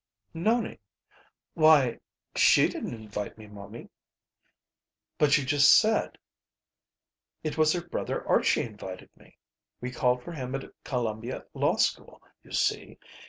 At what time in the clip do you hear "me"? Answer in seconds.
3.37-3.45, 9.15-9.37